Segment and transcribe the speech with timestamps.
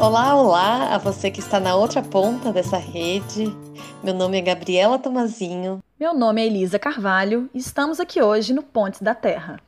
[0.00, 3.54] Olá, olá a você que está na outra ponta dessa rede.
[4.02, 5.80] Meu nome é Gabriela Tomazinho.
[6.00, 9.60] Meu nome é Elisa Carvalho e estamos aqui hoje no Pontes da Terra.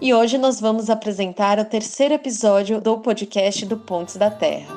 [0.00, 4.72] E hoje nós vamos apresentar o terceiro episódio do podcast do Pontes da Terra.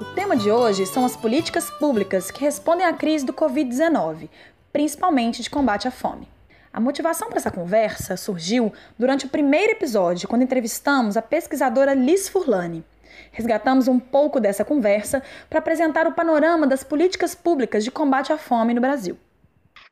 [0.00, 4.30] O tema de hoje são as políticas públicas que respondem à crise do Covid-19,
[4.72, 6.26] principalmente de combate à fome.
[6.72, 12.28] A motivação para essa conversa surgiu durante o primeiro episódio, quando entrevistamos a pesquisadora Liz
[12.28, 12.84] Furlani.
[13.32, 18.38] Resgatamos um pouco dessa conversa para apresentar o panorama das políticas públicas de combate à
[18.38, 19.18] fome no Brasil.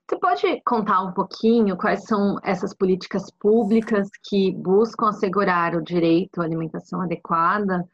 [0.09, 6.40] Você pode contar um pouquinho quais são essas políticas públicas que buscam assegurar o direito
[6.40, 7.87] à alimentação adequada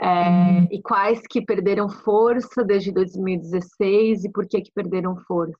[0.00, 0.68] é, hum.
[0.70, 5.54] e quais que perderam força desde 2016 e por que que perderam força?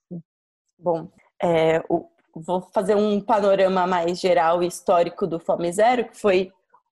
[0.77, 1.09] Bom,
[1.41, 2.09] é, o,
[2.41, 6.51] vou fazer um panorama mais geral e histórico do Fome Zero, que foi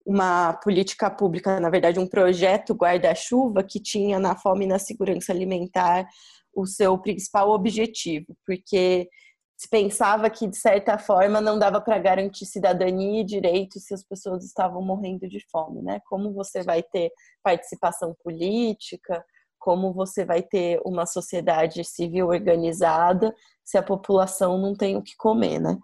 [0.06, 5.34] uma política pública, na verdade, um projeto guarda-chuva que tinha na fome e na segurança
[5.34, 6.08] alimentar
[6.56, 9.09] o seu principal objetivo, porque
[9.58, 14.04] se pensava que, de certa forma, não dava para garantir cidadania e direitos se as
[14.04, 16.00] pessoas estavam morrendo de fome, né?
[16.08, 17.11] Como você vai ter
[17.44, 19.23] participação política,
[19.59, 23.33] como você vai ter uma sociedade civil organizada
[23.64, 25.77] se a população não tem o que comer, né?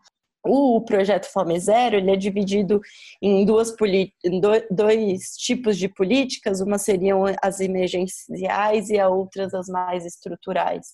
[0.45, 2.81] O projeto Fome Zero ele é dividido
[3.21, 9.67] em duas em dois tipos de políticas, uma seriam as emergenciais e a outras as
[9.67, 10.87] mais estruturais.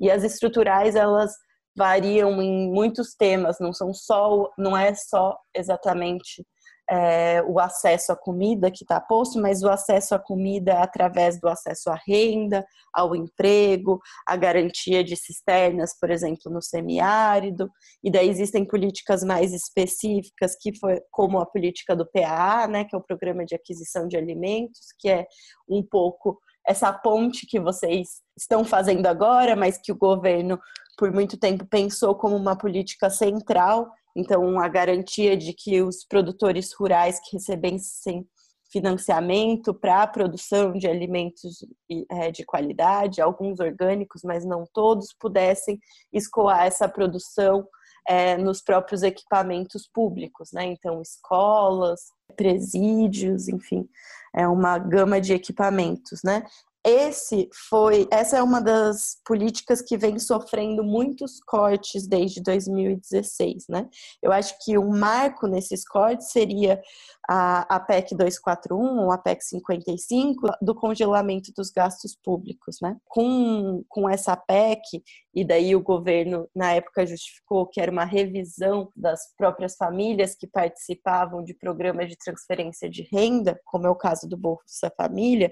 [0.00, 1.34] E as estruturais elas
[1.76, 6.44] variam em muitos temas, não são só, não é só exatamente
[6.90, 11.48] é, o acesso à comida que está posto, mas o acesso à comida através do
[11.48, 17.70] acesso à renda, ao emprego, a garantia de cisternas, por exemplo, no semiárido.
[18.02, 22.94] E daí existem políticas mais específicas, que foi como a política do PAA, né, que
[22.94, 25.26] é o Programa de Aquisição de Alimentos, que é
[25.68, 30.58] um pouco essa ponte que vocês estão fazendo agora, mas que o governo
[30.96, 36.72] por muito tempo pensou como uma política central então, a garantia de que os produtores
[36.72, 38.26] rurais que recebessem
[38.70, 41.64] financiamento para a produção de alimentos
[42.10, 45.78] é, de qualidade, alguns orgânicos, mas não todos, pudessem
[46.12, 47.66] escoar essa produção
[48.06, 50.64] é, nos próprios equipamentos públicos, né?
[50.64, 52.00] Então, escolas,
[52.36, 53.88] presídios, enfim,
[54.34, 56.44] é uma gama de equipamentos, né?
[56.84, 63.88] Esse foi, essa é uma das políticas que vem sofrendo muitos cortes desde 2016, né?
[64.22, 66.80] Eu acho que o marco nesses cortes seria
[67.28, 72.96] a, a PEC 241 ou a PEC 55 do congelamento dos gastos públicos, né?
[73.08, 75.02] Com, com essa PEC,
[75.34, 80.46] e daí o governo na época justificou que era uma revisão das próprias famílias que
[80.46, 85.50] participavam de programas de transferência de renda, como é o caso do Bolsa Família,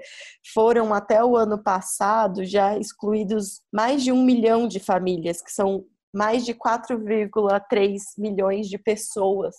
[0.52, 5.84] foram até o ano passado já excluídos mais de um milhão de famílias, que são
[6.14, 9.54] mais de 4,3 milhões de pessoas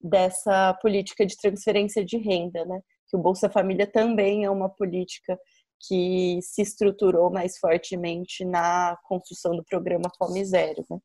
[0.00, 2.80] dessa política de transferência de renda, né?
[3.08, 5.38] Que o Bolsa Família também é uma política
[5.86, 10.98] que se estruturou mais fortemente na construção do programa Fome Zero, né?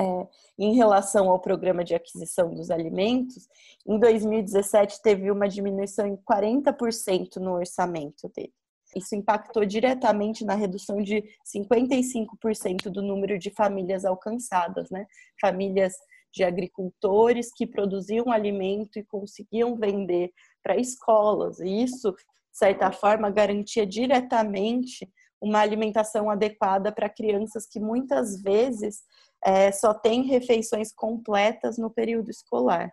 [0.00, 3.48] É, em relação ao programa de aquisição dos alimentos,
[3.84, 8.52] em 2017 teve uma diminuição em 40% no orçamento dele.
[8.98, 15.06] Isso impactou diretamente na redução de 55% do número de famílias alcançadas, né?
[15.40, 15.94] Famílias
[16.32, 20.30] de agricultores que produziam alimento e conseguiam vender
[20.62, 21.58] para escolas.
[21.60, 25.08] E isso, de certa forma, garantia diretamente
[25.40, 29.02] uma alimentação adequada para crianças que muitas vezes
[29.44, 32.92] é, só têm refeições completas no período escolar.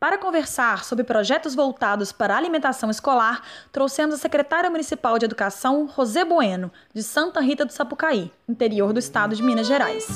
[0.00, 3.42] Para conversar sobre projetos voltados para a alimentação escolar,
[3.72, 9.00] trouxemos a secretária municipal de Educação, Rosé Bueno, de Santa Rita do Sapucaí, interior do
[9.00, 10.06] estado de Minas Gerais.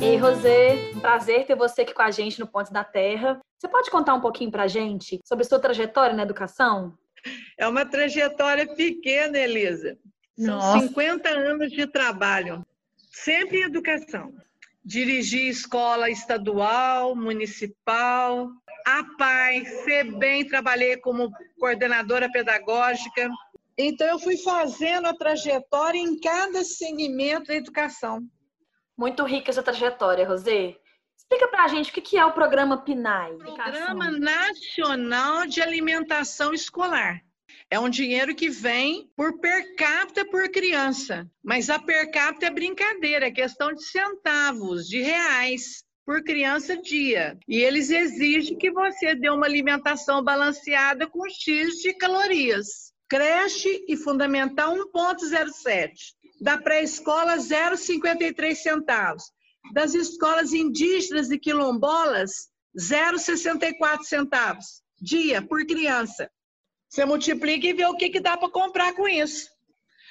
[0.00, 3.40] E Rosé, prazer ter você aqui com a gente no Ponte da Terra.
[3.58, 6.96] Você pode contar um pouquinho para a gente sobre sua trajetória na educação?
[7.58, 9.98] É uma trajetória pequena, Elisa.
[10.38, 10.86] São Nossa.
[10.86, 12.64] 50 anos de trabalho,
[13.10, 14.32] sempre em educação.
[14.84, 18.50] Dirigi escola estadual, municipal,
[18.84, 19.64] a PAI,
[20.18, 23.30] bem trabalhei como coordenadora pedagógica.
[23.78, 28.20] Então, eu fui fazendo a trajetória em cada segmento da educação.
[28.96, 30.76] Muito rica essa trajetória, Rosê.
[31.16, 33.38] Explica para a gente o que é o programa PNAE.
[33.38, 37.22] Programa Nacional de Alimentação Escolar.
[37.72, 41.26] É um dinheiro que vem por per capita por criança.
[41.42, 47.38] Mas a per capita é brincadeira, é questão de centavos, de reais por criança dia.
[47.48, 52.92] E eles exigem que você dê uma alimentação balanceada com X de calorias.
[53.08, 55.92] Creche e fundamental 1,07.
[56.42, 59.24] Da pré-escola 0,53 centavos.
[59.72, 66.30] Das escolas indígenas e quilombolas 0,64 centavos dia por criança.
[66.92, 69.50] Você multiplica e vê o que, que dá para comprar com isso.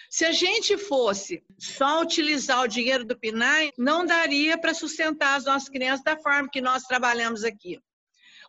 [0.10, 5.46] Se a gente fosse só utilizar o dinheiro do PNAE, não daria para sustentar as
[5.46, 7.80] nossas crianças da forma que nós trabalhamos aqui.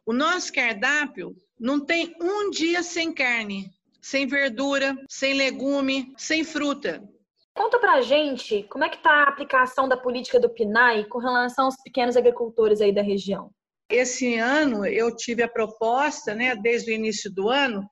[0.07, 3.71] O nosso cardápio não tem um dia sem carne,
[4.01, 7.07] sem verdura, sem legume, sem fruta.
[7.55, 11.67] Conta pra gente como é que está a aplicação da política do PNAE com relação
[11.67, 13.51] aos pequenos agricultores aí da região.
[13.91, 17.87] Esse ano eu tive a proposta, né, desde o início do ano,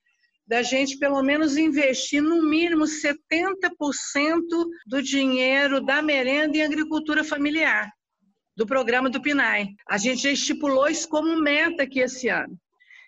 [0.50, 4.41] da gente pelo menos investir no mínimo 70%
[4.85, 7.88] do dinheiro da merenda em agricultura familiar,
[8.56, 9.69] do programa do PNAE.
[9.88, 12.58] A gente já estipulou isso como meta aqui esse ano.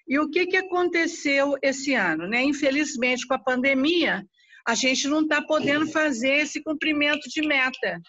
[0.07, 2.29] E o que, que aconteceu esse ano?
[2.29, 2.45] Né?
[2.45, 4.25] Infelizmente, com a pandemia,
[4.65, 8.01] a gente não está podendo fazer esse cumprimento de meta,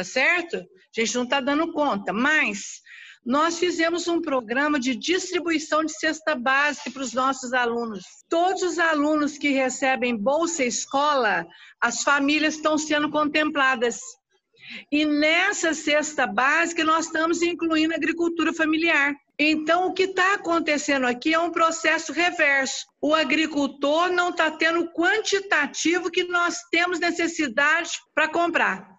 [0.00, 0.56] tá certo?
[0.56, 2.80] A gente não está dando conta, mas
[3.24, 8.02] nós fizemos um programa de distribuição de cesta básica para os nossos alunos.
[8.30, 11.46] Todos os alunos que recebem Bolsa Escola,
[11.82, 14.00] as famílias estão sendo contempladas.
[14.90, 19.14] E nessa cesta básica, nós estamos incluindo agricultura familiar.
[19.38, 22.86] Então, o que está acontecendo aqui é um processo reverso.
[23.02, 28.89] O agricultor não está tendo o quantitativo que nós temos necessidade para comprar.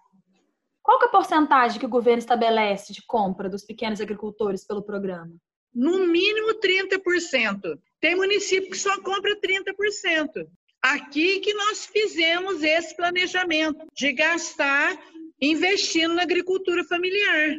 [0.82, 5.32] Qual é a porcentagem que o governo estabelece de compra dos pequenos agricultores pelo programa?
[5.72, 7.78] No mínimo 30%.
[8.00, 10.46] Tem município que só compra 30%.
[10.82, 14.98] Aqui que nós fizemos esse planejamento de gastar
[15.40, 17.56] investindo na agricultura familiar.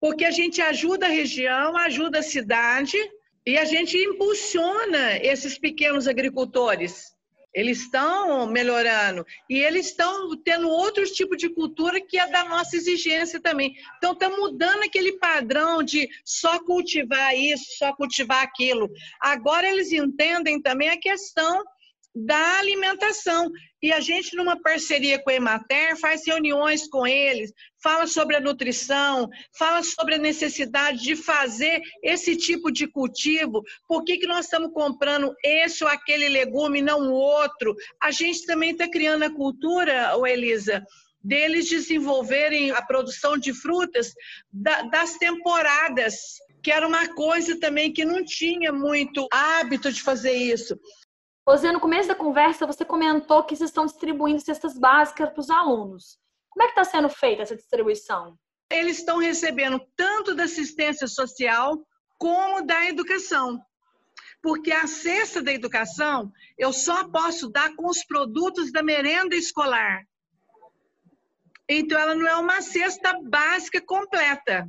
[0.00, 2.98] Porque a gente ajuda a região, ajuda a cidade
[3.46, 7.15] e a gente impulsiona esses pequenos agricultores.
[7.56, 12.76] Eles estão melhorando e eles estão tendo outros tipos de cultura que é da nossa
[12.76, 13.74] exigência também.
[13.96, 18.90] Então, está mudando aquele padrão de só cultivar isso, só cultivar aquilo.
[19.18, 21.64] Agora, eles entendem também a questão
[22.16, 23.50] da alimentação.
[23.82, 27.52] E a gente, numa parceria com a Emater, faz reuniões com eles,
[27.82, 34.02] fala sobre a nutrição, fala sobre a necessidade de fazer esse tipo de cultivo, por
[34.02, 37.76] que, que nós estamos comprando esse ou aquele legume, não o outro.
[38.02, 40.82] A gente também está criando a cultura, Elisa,
[41.22, 44.14] deles desenvolverem a produção de frutas
[44.50, 46.14] das temporadas,
[46.62, 50.78] que era uma coisa também que não tinha muito hábito de fazer isso.
[51.48, 55.48] Rosê, no começo da conversa, você comentou que vocês estão distribuindo cestas básicas para os
[55.48, 56.18] alunos.
[56.50, 58.36] Como é que está sendo feita essa distribuição?
[58.68, 61.78] Eles estão recebendo tanto da assistência social
[62.18, 63.60] como da educação.
[64.42, 70.02] Porque a cesta da educação eu só posso dar com os produtos da merenda escolar.
[71.68, 74.68] Então, ela não é uma cesta básica completa.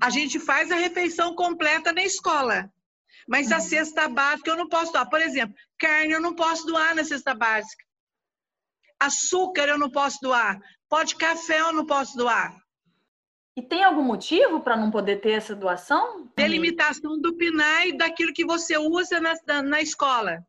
[0.00, 2.68] A gente faz a refeição completa na escola.
[3.28, 5.08] Mas a cesta básica eu não posso doar.
[5.08, 7.84] Por exemplo, carne eu não posso doar na cesta básica.
[9.00, 10.60] Açúcar eu não posso doar.
[10.88, 12.56] Pó de café eu não posso doar.
[13.56, 16.32] E tem algum motivo para não poder ter essa doação?
[16.36, 20.42] Delimitação do PNAE daquilo que você usa na, na escola.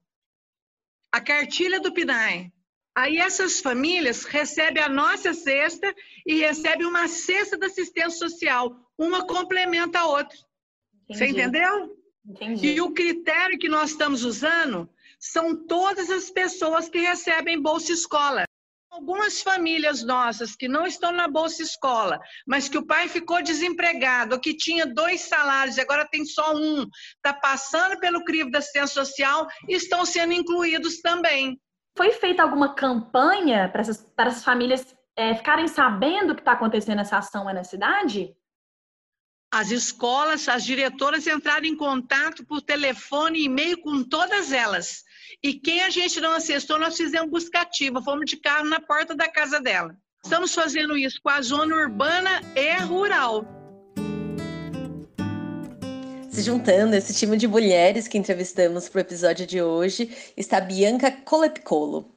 [1.11, 2.51] A cartilha do PNAE.
[2.95, 5.93] Aí essas famílias recebem a nossa cesta
[6.25, 8.73] e recebem uma cesta da assistência social.
[8.97, 10.37] Uma complementa a outra.
[11.09, 11.17] Entendi.
[11.17, 12.02] Você entendeu?
[12.25, 12.75] Entendi.
[12.75, 14.89] E o critério que nós estamos usando
[15.19, 18.43] são todas as pessoas que recebem Bolsa Escola.
[18.91, 24.35] Algumas famílias nossas que não estão na Bolsa Escola, mas que o pai ficou desempregado,
[24.35, 28.59] ou que tinha dois salários e agora tem só um, está passando pelo crivo da
[28.59, 31.59] assistência social, estão sendo incluídos também.
[31.97, 37.01] Foi feita alguma campanha para essas, para essas famílias é, ficarem sabendo que está acontecendo
[37.01, 38.35] essa ação na cidade?
[39.53, 45.03] As escolas, as diretoras entraram em contato por telefone e e-mail com todas elas.
[45.43, 49.27] E quem a gente não acessou, nós fizemos buscativa, fomos de carro na porta da
[49.27, 49.95] casa dela.
[50.23, 53.45] Estamos fazendo isso com a zona urbana e rural.
[56.31, 61.11] Se juntando esse time de mulheres que entrevistamos para o episódio de hoje está Bianca
[61.11, 62.11] Colepcolo.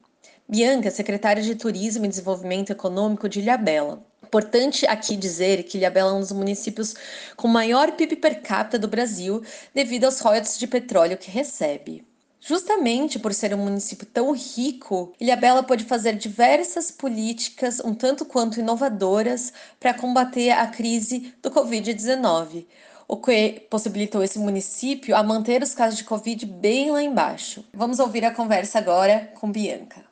[0.49, 4.03] Bianca, secretária de Turismo e Desenvolvimento Econômico de Ilhabela.
[4.27, 6.93] Importante aqui dizer que Ilhabela é um dos municípios
[7.37, 9.41] com maior PIB per capita do Brasil
[9.73, 12.05] devido aos royalties de petróleo que recebe.
[12.41, 18.59] Justamente por ser um município tão rico, Ilhabela pode fazer diversas políticas um tanto quanto
[18.59, 22.65] inovadoras para combater a crise do Covid-19,
[23.07, 27.63] o que possibilitou esse município a manter os casos de Covid bem lá embaixo.
[27.73, 30.03] Vamos ouvir a conversa agora com Bianca.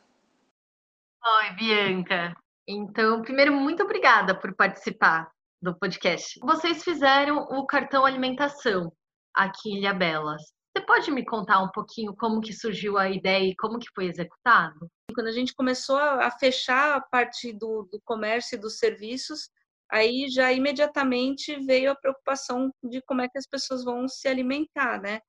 [1.21, 2.44] Oi, Bianca.
[2.67, 5.29] Então, primeiro, muito obrigada por participar
[5.61, 6.39] do podcast.
[6.41, 8.91] Vocês fizeram o cartão alimentação
[9.33, 10.35] aqui em Ilhabela.
[10.75, 14.07] Você pode me contar um pouquinho como que surgiu a ideia e como que foi
[14.07, 14.89] executado?
[15.13, 19.49] Quando a gente começou a fechar a parte do, do comércio e dos serviços,
[19.89, 24.99] aí já imediatamente veio a preocupação de como é que as pessoas vão se alimentar,
[25.01, 25.19] né?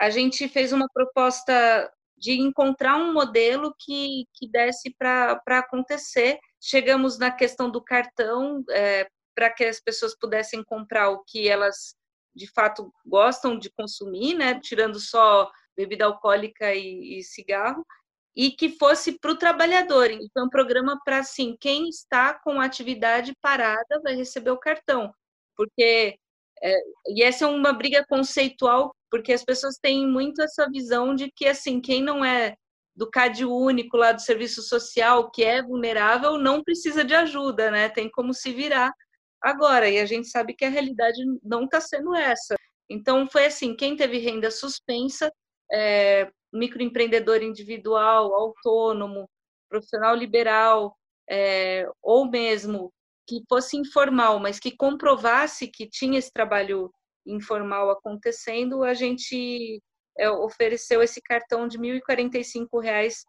[0.00, 6.38] A gente fez uma proposta de encontrar um modelo que, que desse para acontecer.
[6.66, 11.94] Chegamos na questão do cartão, é, para que as pessoas pudessem comprar o que elas
[12.34, 14.58] de fato gostam de consumir, né?
[14.58, 17.84] Tirando só bebida alcoólica e, e cigarro,
[18.34, 20.10] e que fosse para o trabalhador.
[20.10, 25.12] Então, um programa para assim, quem está com atividade parada vai receber o cartão,
[25.56, 26.18] porque
[26.62, 26.78] é,
[27.08, 31.46] e essa é uma briga conceitual, porque as pessoas têm muito essa visão de que
[31.46, 32.56] assim, quem não é
[32.94, 37.88] do CAD único lá do serviço social, que é vulnerável, não precisa de ajuda, né?
[37.88, 38.92] Tem como se virar
[39.42, 42.54] agora, e a gente sabe que a realidade não está sendo essa.
[42.88, 45.32] Então, foi assim: quem teve renda suspensa,
[45.72, 49.28] é, microempreendedor individual, autônomo,
[49.68, 50.96] profissional liberal,
[51.28, 52.92] é, ou mesmo
[53.26, 56.92] que fosse informal, mas que comprovasse que tinha esse trabalho
[57.26, 59.80] informal acontecendo, a gente
[60.18, 63.24] é, ofereceu esse cartão de R$ 1.045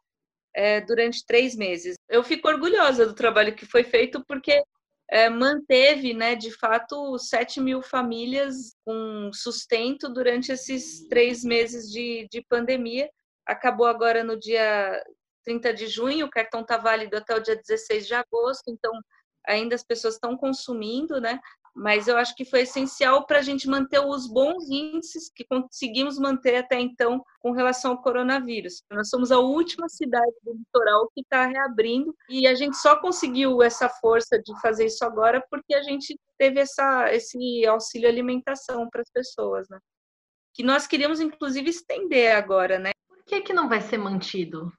[0.56, 1.96] é, durante três meses.
[2.10, 4.64] Eu fico orgulhosa do trabalho que foi feito, porque
[5.10, 12.28] é, manteve, né, de fato, 7 mil famílias com sustento durante esses três meses de,
[12.32, 13.10] de pandemia.
[13.46, 15.04] Acabou agora no dia
[15.44, 18.92] 30 de junho, o cartão está válido até o dia 16 de agosto, então
[19.46, 21.40] ainda as pessoas estão consumindo, né?
[21.76, 26.18] Mas eu acho que foi essencial para a gente manter os bons índices que conseguimos
[26.18, 28.82] manter até então com relação ao coronavírus.
[28.90, 33.62] Nós somos a última cidade do litoral que está reabrindo e a gente só conseguiu
[33.62, 39.02] essa força de fazer isso agora porque a gente teve essa, esse auxílio alimentação para
[39.02, 39.78] as pessoas, né?
[40.54, 42.92] Que nós queríamos inclusive estender agora, né?
[43.06, 44.72] Por que, que não vai ser mantido?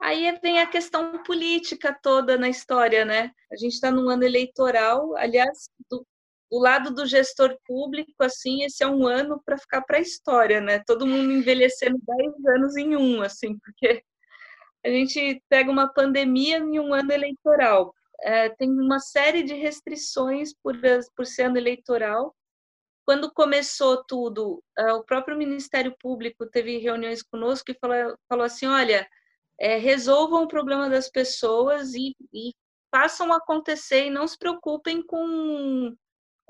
[0.00, 3.30] Aí vem a questão política toda na história, né?
[3.52, 6.04] A gente está num ano eleitoral, aliás, do,
[6.52, 10.60] do lado do gestor público, assim, esse é um ano para ficar para a história,
[10.60, 10.82] né?
[10.86, 14.04] Todo mundo envelhecendo 10 anos em um, assim, porque
[14.84, 17.94] a gente pega uma pandemia em um ano eleitoral.
[18.20, 20.76] É, tem uma série de restrições por,
[21.16, 22.36] por ser ano eleitoral.
[23.06, 28.66] Quando começou tudo, é, o próprio Ministério Público teve reuniões conosco e falou, falou assim:
[28.66, 29.08] olha,
[29.58, 32.52] é, resolvam o problema das pessoas e, e
[32.94, 35.96] façam acontecer e não se preocupem com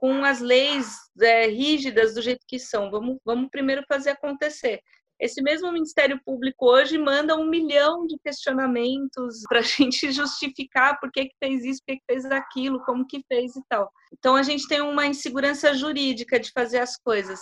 [0.03, 2.91] com as leis é, rígidas do jeito que são.
[2.91, 4.81] Vamos, vamos primeiro fazer acontecer.
[5.21, 11.09] Esse mesmo Ministério Público hoje manda um milhão de questionamentos para a gente justificar por
[11.13, 13.89] que, que fez isso, por que, que fez aquilo, como que fez e tal.
[14.13, 17.39] Então a gente tem uma insegurança jurídica de fazer as coisas.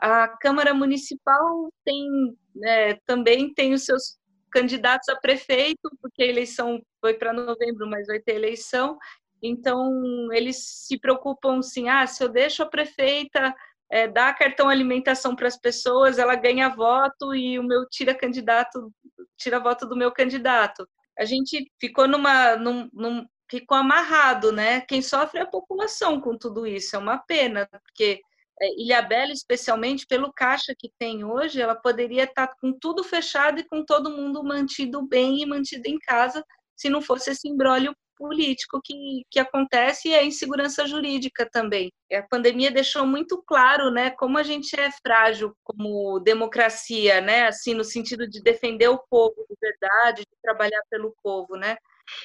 [0.00, 4.18] A Câmara Municipal tem é, também tem os seus
[4.50, 8.98] candidatos a prefeito, porque a eleição foi para novembro, mas vai ter eleição,
[9.42, 13.54] então, eles se preocupam assim: ah, se eu deixo a prefeita
[13.90, 18.92] é, dar cartão alimentação para as pessoas, ela ganha voto e o meu tira candidato,
[19.36, 20.88] tira voto do meu candidato.
[21.18, 24.80] A gente ficou numa, num, num, ficou amarrado, né?
[24.82, 26.94] Quem sofre é a população com tudo isso.
[26.94, 28.20] É uma pena, porque
[28.62, 33.58] é, Ilhabela, especialmente pelo caixa que tem hoje, ela poderia estar tá com tudo fechado
[33.58, 36.44] e com todo mundo mantido bem e mantido em casa,
[36.76, 41.90] se não fosse esse embrólio político que, que acontece e a insegurança jurídica também.
[42.12, 47.72] A pandemia deixou muito claro, né, como a gente é frágil como democracia, né, assim
[47.72, 51.76] no sentido de defender o povo de verdade, de trabalhar pelo povo, né?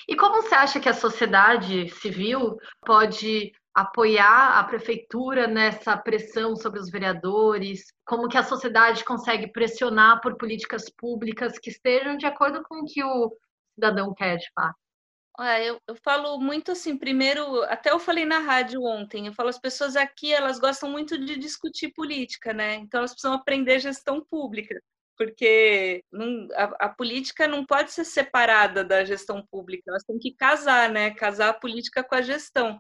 [0.08, 6.80] E como você acha que a sociedade civil pode apoiar a prefeitura nessa pressão sobre
[6.80, 7.86] os vereadores?
[8.06, 12.86] Como que a sociedade consegue pressionar por políticas públicas que estejam de acordo com o
[12.86, 13.32] que o
[13.76, 14.85] cidadão quer de fato?
[15.40, 19.60] Eu, eu falo muito assim, primeiro, até eu falei na rádio ontem, eu falo, as
[19.60, 22.76] pessoas aqui, elas gostam muito de discutir política, né?
[22.76, 24.80] Então elas precisam aprender gestão pública,
[25.18, 30.34] porque não, a, a, política não pode ser separada da gestão pública, elas têm que
[30.36, 31.12] casar, né?
[31.12, 32.80] Casar a política com a gestão.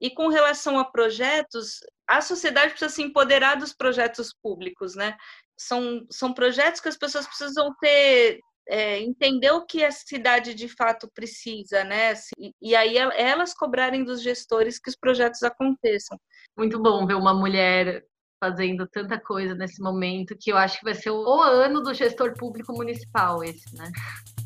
[0.00, 5.16] E com relação a projetos, a sociedade precisa se empoderar dos projetos públicos, né?
[5.56, 10.68] são, são projetos que as pessoas precisam ter é, entender o que a cidade de
[10.68, 12.14] fato precisa, né?
[12.38, 16.18] E, e, aí elas cobrarem dos gestores que os projetos aconteçam.
[16.56, 18.04] Muito bom ver uma mulher
[18.42, 22.34] fazendo tanta coisa nesse momento que eu acho que vai ser o ano do gestor
[22.34, 23.90] público municipal esse, né?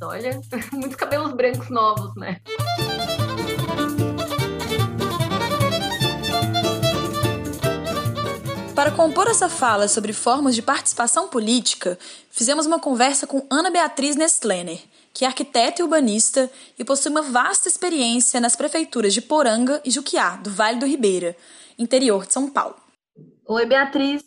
[0.02, 0.40] Olha,
[0.72, 2.40] muitos cabelos brancos novos, né?
[8.80, 11.98] Para compor essa fala sobre formas de participação política,
[12.30, 14.80] fizemos uma conversa com Ana Beatriz Nestlener,
[15.12, 19.90] que é arquiteta e urbanista e possui uma vasta experiência nas prefeituras de Poranga e
[19.90, 21.36] Juquiá, do Vale do Ribeira,
[21.78, 22.74] interior de São Paulo.
[23.46, 24.24] Oi, Beatriz.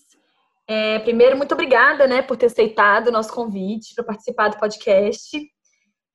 [0.67, 5.36] É, primeiro, muito obrigada né, por ter aceitado o nosso convite para participar do podcast.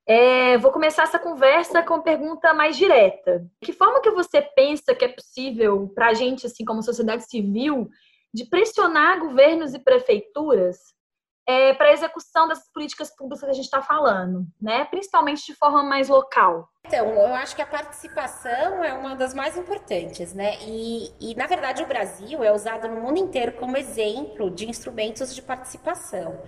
[0.06, 3.44] É, vou começar essa conversa com uma pergunta mais direta.
[3.60, 7.90] Que forma que você pensa que é possível para a gente, assim como sociedade civil,
[8.32, 10.76] de pressionar governos e prefeituras
[11.48, 14.84] é, para a execução dessas políticas públicas que a gente está falando, né?
[14.84, 16.68] principalmente de forma mais local.
[16.86, 20.56] Então, eu acho que a participação é uma das mais importantes, né?
[20.62, 25.34] E, e, na verdade, o Brasil é usado no mundo inteiro como exemplo de instrumentos
[25.34, 26.42] de participação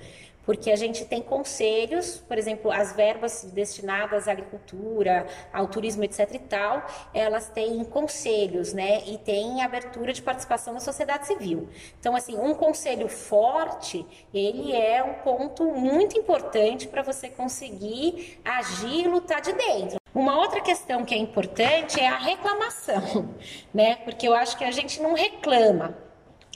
[0.51, 6.29] porque a gente tem conselhos, por exemplo, as verbas destinadas à agricultura, ao turismo, etc
[6.35, 11.69] e tal, elas têm conselhos, né, e tem abertura de participação da sociedade civil.
[12.01, 14.05] Então, assim, um conselho forte,
[14.35, 20.01] ele é um ponto muito importante para você conseguir agir e lutar de dentro.
[20.13, 23.33] Uma outra questão que é importante é a reclamação,
[23.73, 25.97] né, porque eu acho que a gente não reclama,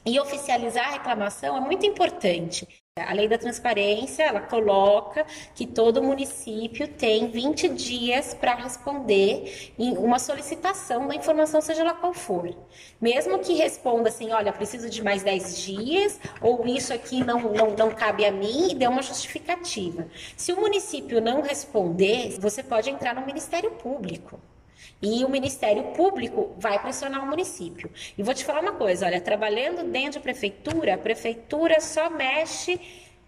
[0.04, 2.83] e oficializar a reclamação é muito importante.
[2.96, 9.98] A lei da transparência, ela coloca que todo município tem 20 dias para responder em
[9.98, 12.54] uma solicitação da informação, seja lá qual for.
[13.00, 17.70] Mesmo que responda assim, olha, preciso de mais 10 dias, ou isso aqui não, não,
[17.74, 20.06] não cabe a mim, e dê uma justificativa.
[20.36, 24.38] Se o município não responder, você pode entrar no Ministério Público.
[25.04, 27.90] E o Ministério Público vai pressionar o município.
[28.16, 32.80] E vou te falar uma coisa, olha, trabalhando dentro da prefeitura, a prefeitura só mexe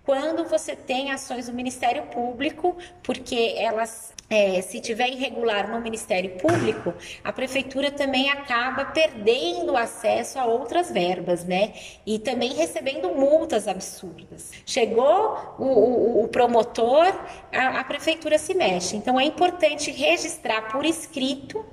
[0.06, 6.38] quando você tem ações do Ministério Público, porque elas, é, se tiver irregular no Ministério
[6.38, 11.74] Público, a prefeitura também acaba perdendo acesso a outras verbas, né?
[12.06, 14.52] E também recebendo multas absurdas.
[14.64, 17.12] Chegou o, o, o promotor,
[17.52, 18.96] a, a, prefeitura se mexe.
[18.96, 21.66] Então é importante registrar por escrito,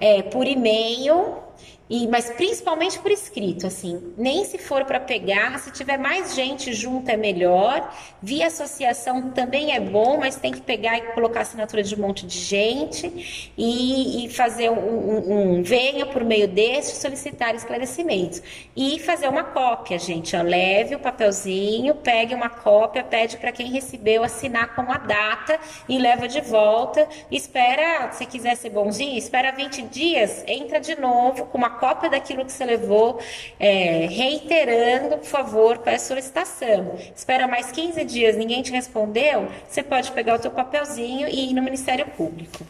[0.00, 1.44] é, por e-mail
[1.88, 6.72] e, mas principalmente por escrito, assim, nem se for para pegar, se tiver mais gente
[6.72, 7.94] junto é melhor.
[8.20, 12.26] Via associação também é bom, mas tem que pegar e colocar assinatura de um monte
[12.26, 18.42] de gente e, e fazer um, um, um, venha por meio deste solicitar esclarecimentos
[18.76, 20.34] e fazer uma cópia, gente.
[20.36, 25.58] Ó, leve o papelzinho, pegue uma cópia, pede para quem recebeu assinar com a data
[25.88, 27.08] e leva de volta.
[27.30, 32.44] Espera, se quiser ser bonzinho, espera 20 dias, entra de novo com uma cópia daquilo
[32.44, 33.20] que você levou,
[33.58, 36.96] é, reiterando, por favor, com a solicitação.
[37.14, 41.54] Espera mais 15 dias, ninguém te respondeu, você pode pegar o teu papelzinho e ir
[41.54, 42.66] no Ministério Público.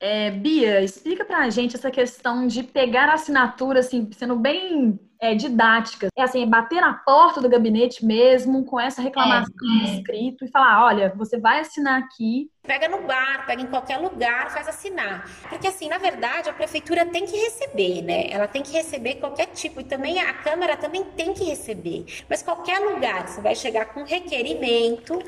[0.00, 5.34] É, Bia, explica pra gente essa questão de pegar a assinatura, assim, sendo bem é,
[5.34, 6.08] didática.
[6.16, 10.48] É assim, é bater na porta do gabinete mesmo, com essa reclamação é, escrito e
[10.48, 12.50] falar, olha, você vai assinar aqui.
[12.62, 15.28] Pega no bar, pega em qualquer lugar, faz assinar.
[15.48, 18.30] Porque assim, na verdade, a prefeitura tem que receber, né?
[18.30, 22.04] Ela tem que receber qualquer tipo, e também a Câmara também tem que receber.
[22.28, 25.18] Mas qualquer lugar, você vai chegar com requerimento,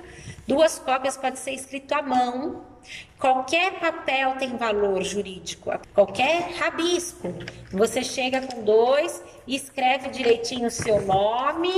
[0.47, 2.71] duas cópias pode ser escrito à mão,
[3.19, 7.29] Qualquer papel tem valor jurídico, qualquer rabisco.
[7.71, 9.80] Você chega com dois, escreve
[10.11, 11.73] direitinho o seu nome,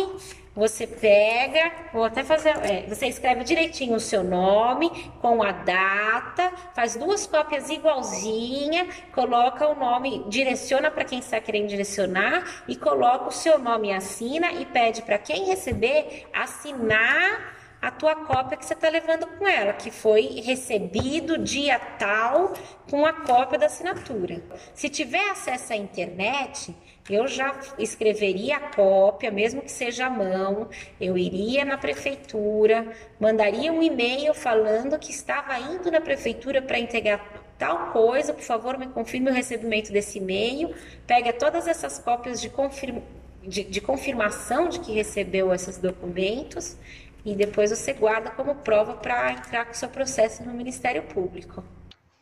[0.54, 6.52] você pega, vou até fazer, é, você escreve direitinho o seu nome com a data,
[6.74, 13.28] faz duas cópias igualzinha, coloca o nome, direciona para quem está querendo direcionar e coloca
[13.28, 18.64] o seu nome e assina e pede para quem receber assinar a tua cópia que
[18.64, 22.52] você está levando com ela, que foi recebido dia tal
[22.88, 24.40] com a cópia da assinatura.
[24.72, 26.72] Se tiver acesso à internet,
[27.10, 30.68] eu já escreveria a cópia, mesmo que seja à mão,
[31.00, 37.42] eu iria na prefeitura, mandaria um e-mail falando que estava indo na prefeitura para entregar
[37.58, 40.74] tal coisa, por favor, me confirme o recebimento desse e-mail,
[41.06, 43.02] pega todas essas cópias de, confirma,
[43.42, 46.76] de, de confirmação de que recebeu esses documentos
[47.24, 51.62] e depois você guarda como prova para entrar com o seu processo no Ministério Público.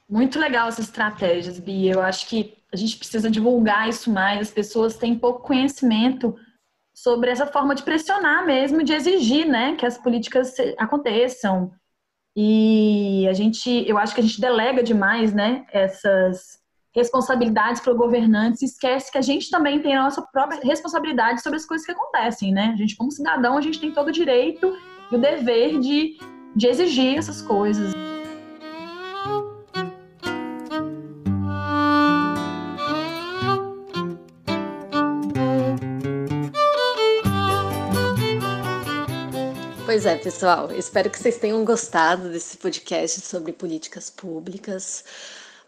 [0.08, 1.94] Muito legal essas estratégias, Bia.
[1.94, 4.40] Eu acho que a gente precisa divulgar isso mais.
[4.40, 6.36] As pessoas têm pouco conhecimento
[6.94, 11.72] sobre essa forma de pressionar mesmo, de exigir, né, que as políticas aconteçam.
[12.36, 16.60] E a gente, eu acho que a gente delega demais, né, essas
[16.94, 21.40] responsabilidades para o governante e esquece que a gente também tem a nossa própria responsabilidade
[21.40, 22.72] sobre as coisas que acontecem, né?
[22.74, 24.76] A gente, como cidadão, a gente tem todo o direito
[25.10, 26.18] e o dever de,
[26.54, 27.94] de exigir essas coisas.
[40.02, 40.72] Pois é, pessoal.
[40.72, 45.04] Espero que vocês tenham gostado desse podcast sobre políticas públicas.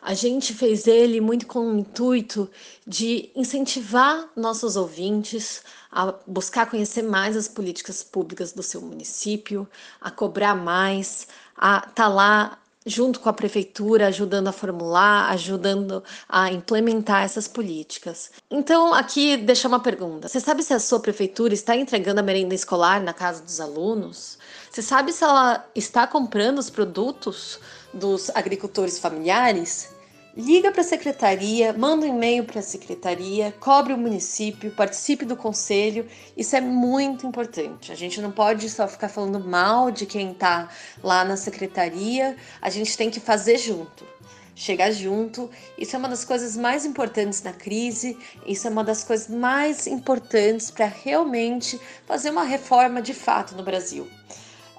[0.01, 2.51] A gente fez ele muito com o intuito
[2.87, 9.69] de incentivar nossos ouvintes a buscar conhecer mais as políticas públicas do seu município,
[10.01, 16.03] a cobrar mais, a estar tá lá junto com a prefeitura, ajudando a formular, ajudando
[16.29, 18.31] a implementar essas políticas.
[18.51, 22.55] Então, aqui deixa uma pergunta: você sabe se a sua prefeitura está entregando a merenda
[22.55, 24.39] escolar na casa dos alunos?
[24.71, 27.59] Você sabe se ela está comprando os produtos
[27.93, 29.92] dos agricultores familiares?
[30.35, 35.37] Liga para a secretaria, manda um e-mail para a secretaria, cobre o município, participe do
[35.37, 36.09] conselho.
[36.35, 37.93] Isso é muito importante.
[37.93, 40.71] A gente não pode só ficar falando mal de quem está
[41.03, 44.07] lá na secretaria, a gente tem que fazer junto.
[44.55, 48.17] Chegar junto, isso é uma das coisas mais importantes na crise,
[48.47, 53.63] isso é uma das coisas mais importantes para realmente fazer uma reforma de fato no
[53.63, 54.09] Brasil.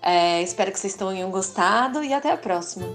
[0.01, 2.87] É, espero que vocês tenham gostado e até a próxima.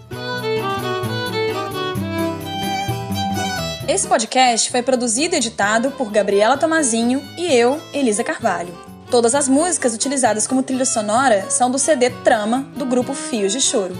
[3.88, 8.76] Esse podcast foi produzido e editado por Gabriela Tomazinho e eu, Elisa Carvalho.
[9.10, 13.62] Todas as músicas utilizadas como trilha sonora são do CD Trama do grupo Fios de
[13.62, 13.96] Choro.